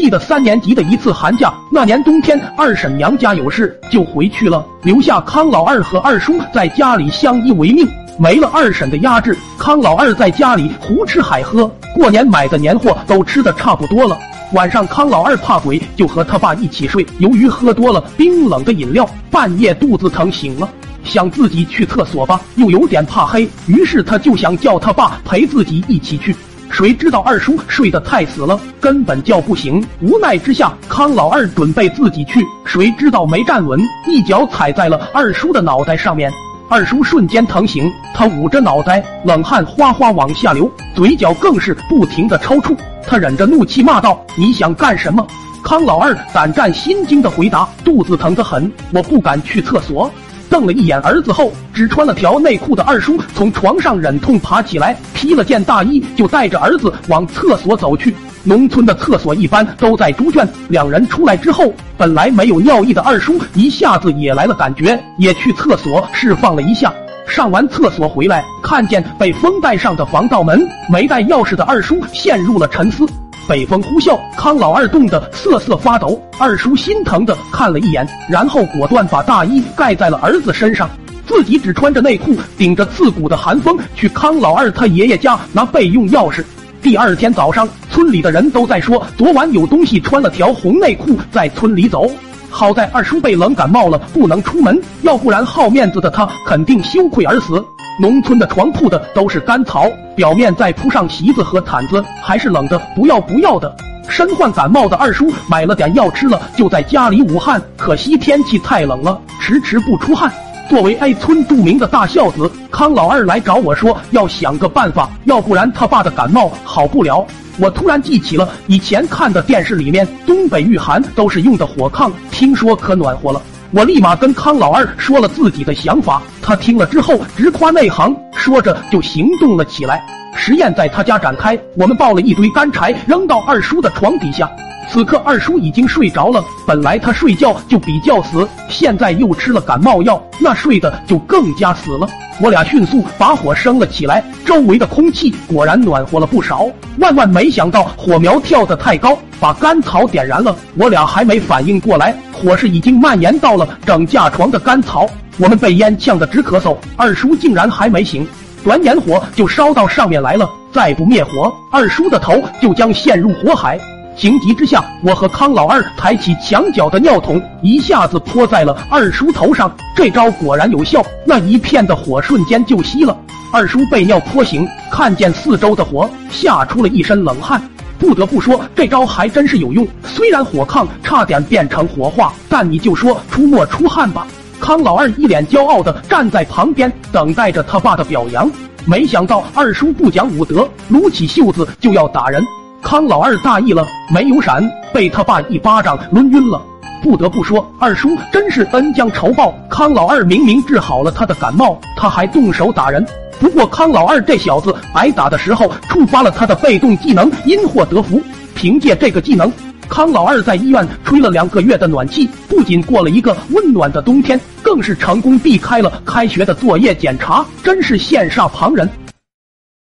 [0.00, 7.86] 记得三年级的一次寒假，那年冬天，二婶娘家有事就回去了，留下康老二和二叔在家里相依为命。
[8.18, 14.18] 没了二婶的压制，康老二在家里胡吃海喝，过年买的年货都吃的差不多了。
[14.54, 17.06] 晚上，康老二怕鬼，就和他爸一起睡。
[17.18, 20.66] 由于喝多了冰冷的饮料，半夜肚子疼醒了，
[21.04, 26.34] 想自己去厕所吧，又有点怕黑，于是他就想叫他爸陪自己一起去。
[26.70, 29.84] 谁知道二叔睡得太死了，根本叫不醒。
[30.00, 36.30] 无奈之下，康老二准备自己去，谁知道没站稳，一脚踩在了二叔的脑袋上面。
[36.68, 42.76] 二叔瞬间疼醒，他捂着脑袋，冷汗哗哗往下流，嘴角更是不停的抽搐。
[43.04, 45.26] 他忍着怒气骂道：“你想干什么？”
[45.64, 50.10] 康老二胆战心惊的回答：“肚子疼得很，我不敢去厕所。”
[50.50, 58.14] 瞪了一眼儿子后，只穿了条内裤的二叔从床上忍痛爬起来，披了件大衣，就带着儿子往厕所走去。
[58.42, 60.48] 农村的厕所一般都在猪圈。
[60.68, 66.92] 两人出来之后，本来没有尿意的二叔一下子也来了感觉，也去厕所释放了一下。
[67.28, 73.06] 上完厕所回来，看见被封带上的防盗门，没带钥匙的二叔陷入了沉思。
[73.50, 76.22] 北风呼啸，康老二冻得瑟瑟发抖。
[76.38, 80.88] 二叔心疼的看了一眼，然后果断把大衣盖在了儿子身上，
[81.26, 86.44] 自己只穿着内裤，顶着刺骨的寒风去康老二他爷爷家拿备用钥匙。
[86.80, 92.08] 第二天早上，村里的人都在说，昨晚有东西穿了条红内裤在村里走。
[92.50, 97.60] 好在二叔被冷感冒了，不能出门，要不然好面子的他肯定羞愧而死。
[97.98, 103.74] 农村的床铺的都是干草，表面再铺上席子和毯子，还是冷的不要不要的。
[104.08, 107.60] 身患感冒的二叔买了点药吃了，就在家里捂汗。
[107.76, 110.32] 可惜天气太冷了，迟迟不出汗。
[110.68, 117.26] 作为 A 村著名的大孝子，康老二来找我说要想个办法，要不然他爸的感冒好不了。
[117.58, 123.42] 我突然记起了以前看的电视里面，东北御寒都是用的火炕，听说可暖和了。
[123.72, 130.04] 我立马跟康老二说了自己的想法，他听了之后直夸内行，说着就行动了起来。
[130.34, 134.50] 实验在他家展开，我们抱了一堆干柴扔到二叔的床底下。
[134.92, 142.08] 此刻二叔已经睡着了，本来他睡觉就比较死，现在又吃了感冒药，那睡得就更加死了。
[142.40, 146.66] 我俩迅速把火升了起来，周围的空气果然暖和了不少。
[146.98, 150.56] 万万没想到火苗跳得太高，把干草点燃了。
[150.76, 155.08] 我俩还没反应过来，火势已经蔓延到了整架床的干草。
[155.38, 158.26] 我们被烟呛得直咳嗽，二叔竟然还没醒，
[158.64, 160.50] 转眼火就烧到上面来了。
[160.72, 163.78] 再不灭火，二叔的头就将陷入火海。
[164.20, 169.74] 情急之下，我和康老二抬起墙角的尿桶，一下子泼在了二叔头上。
[169.96, 173.16] 这招果然有效，那一片的火瞬间就熄了。
[173.50, 177.62] 二叔被尿泼醒，看见四周的火，吓出了一身冷汗。
[177.98, 179.88] 不得不说，这招还真是有用。
[180.04, 184.26] 虽然火炕差点变成火化，但你就说出没出汗吧。
[184.60, 188.52] 康老二一脸骄傲的站在旁边，等待着他爸的表扬。
[188.84, 192.44] 没想到二叔不讲武德，撸起袖子就要打人。
[192.82, 196.60] 康老二大意了，没有闪，被他爸一巴掌抡晕了。
[197.02, 199.54] 不得不说，二叔真是恩将仇报。
[199.68, 203.06] 康老二明明治好了他的感冒，他还动手打人。
[203.38, 208.20] 不过康老二这小子挨打的时候触发了他的被动技能“因祸得福”，
[208.54, 209.50] 凭借这个技能，
[209.88, 218.88] 康老二在医院吹了两个月的暖气，不仅过了一个温暖的冬天，更是成功避开了开学的作业检查，真是羡煞旁人。